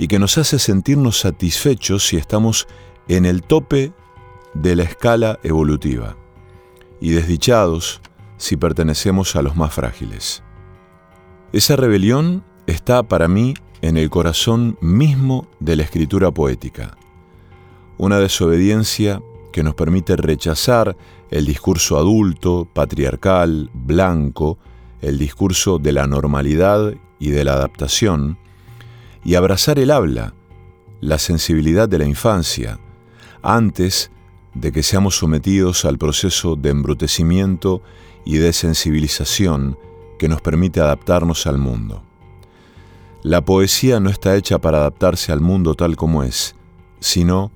y 0.00 0.08
que 0.08 0.18
nos 0.18 0.38
hace 0.38 0.58
sentirnos 0.58 1.20
satisfechos 1.20 2.06
si 2.06 2.16
estamos 2.16 2.66
en 3.06 3.26
el 3.26 3.42
tope 3.42 3.92
de 4.54 4.74
la 4.74 4.84
escala 4.84 5.38
evolutiva 5.42 6.16
y 7.02 7.10
desdichados 7.10 8.00
si 8.38 8.56
pertenecemos 8.56 9.36
a 9.36 9.42
los 9.42 9.56
más 9.56 9.74
frágiles. 9.74 10.42
Esa 11.52 11.76
rebelión 11.76 12.42
está 12.66 13.02
para 13.02 13.28
mí 13.28 13.52
en 13.82 13.98
el 13.98 14.08
corazón 14.08 14.78
mismo 14.80 15.46
de 15.58 15.76
la 15.76 15.82
escritura 15.82 16.30
poética, 16.30 16.96
una 17.98 18.18
desobediencia 18.18 19.20
que 19.52 19.62
nos 19.62 19.74
permite 19.74 20.16
rechazar 20.16 20.96
el 21.30 21.44
discurso 21.44 21.98
adulto, 21.98 22.66
patriarcal, 22.72 23.68
blanco, 23.74 24.56
el 25.02 25.18
discurso 25.18 25.78
de 25.78 25.92
la 25.92 26.06
normalidad 26.06 26.94
y 27.18 27.28
de 27.32 27.44
la 27.44 27.52
adaptación, 27.52 28.38
y 29.24 29.34
abrazar 29.34 29.78
el 29.78 29.90
habla, 29.90 30.34
la 31.00 31.18
sensibilidad 31.18 31.88
de 31.88 31.98
la 31.98 32.04
infancia, 32.04 32.78
antes 33.42 34.10
de 34.54 34.72
que 34.72 34.82
seamos 34.82 35.16
sometidos 35.16 35.84
al 35.84 35.98
proceso 35.98 36.56
de 36.56 36.70
embrutecimiento 36.70 37.82
y 38.24 38.38
de 38.38 38.52
sensibilización 38.52 39.78
que 40.18 40.28
nos 40.28 40.40
permite 40.42 40.80
adaptarnos 40.80 41.46
al 41.46 41.58
mundo. 41.58 42.02
La 43.22 43.44
poesía 43.44 44.00
no 44.00 44.10
está 44.10 44.36
hecha 44.36 44.58
para 44.58 44.78
adaptarse 44.78 45.32
al 45.32 45.40
mundo 45.40 45.74
tal 45.74 45.96
como 45.96 46.22
es, 46.24 46.56
sino 47.00 47.50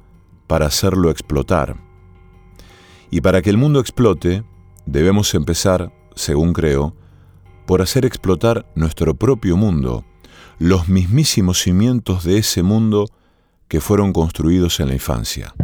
para 0.46 0.66
hacerlo 0.66 1.10
explotar. 1.10 1.76
Y 3.10 3.20
para 3.20 3.42
que 3.42 3.50
el 3.50 3.56
mundo 3.56 3.80
explote, 3.80 4.44
debemos 4.86 5.34
empezar, 5.34 5.92
según 6.14 6.52
creo, 6.52 6.94
por 7.66 7.80
hacer 7.80 8.04
explotar 8.04 8.66
nuestro 8.74 9.14
propio 9.14 9.56
mundo, 9.56 10.04
los 10.58 10.88
mismísimos 10.88 11.62
cimientos 11.62 12.24
de 12.24 12.38
ese 12.38 12.62
mundo 12.62 13.06
que 13.68 13.80
fueron 13.80 14.12
construidos 14.12 14.80
en 14.80 14.88
la 14.88 14.94
infancia. 14.94 15.54